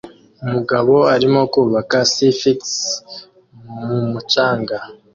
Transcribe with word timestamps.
Umugabo 0.45 0.93
arimo 1.15 1.41
kubaka 1.53 1.97
sphinx 2.13 2.61
mu 3.87 3.99
mucanga 4.11 4.77